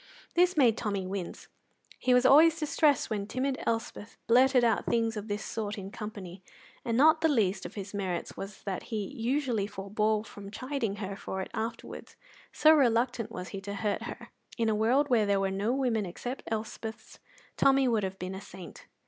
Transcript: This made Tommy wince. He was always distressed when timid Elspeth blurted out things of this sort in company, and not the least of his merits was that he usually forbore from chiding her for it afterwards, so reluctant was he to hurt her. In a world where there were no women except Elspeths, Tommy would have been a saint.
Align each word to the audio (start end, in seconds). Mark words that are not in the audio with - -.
This 0.33 0.57
made 0.57 0.77
Tommy 0.79 1.05
wince. 1.05 1.47
He 1.99 2.11
was 2.11 2.25
always 2.25 2.59
distressed 2.59 3.11
when 3.11 3.27
timid 3.27 3.59
Elspeth 3.67 4.17
blurted 4.25 4.63
out 4.63 4.87
things 4.87 5.15
of 5.15 5.27
this 5.27 5.45
sort 5.45 5.77
in 5.77 5.91
company, 5.91 6.41
and 6.83 6.97
not 6.97 7.21
the 7.21 7.27
least 7.29 7.67
of 7.67 7.75
his 7.75 7.93
merits 7.93 8.35
was 8.35 8.63
that 8.63 8.85
he 8.89 9.05
usually 9.15 9.67
forbore 9.67 10.25
from 10.25 10.49
chiding 10.49 10.95
her 10.95 11.15
for 11.15 11.39
it 11.43 11.51
afterwards, 11.53 12.15
so 12.51 12.73
reluctant 12.73 13.29
was 13.31 13.49
he 13.49 13.61
to 13.61 13.75
hurt 13.75 14.01
her. 14.05 14.29
In 14.57 14.69
a 14.69 14.75
world 14.75 15.11
where 15.11 15.27
there 15.27 15.39
were 15.39 15.51
no 15.51 15.71
women 15.71 16.07
except 16.07 16.49
Elspeths, 16.51 17.19
Tommy 17.55 17.87
would 17.87 18.01
have 18.01 18.17
been 18.17 18.33
a 18.33 18.41
saint. 18.41 18.87